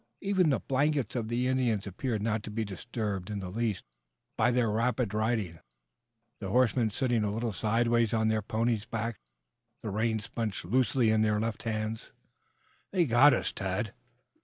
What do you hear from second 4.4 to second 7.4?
their rapid riding, the horsemen sitting a